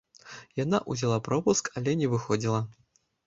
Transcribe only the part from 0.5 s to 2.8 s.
Яна ўзяла пропуск, але не выходзіла.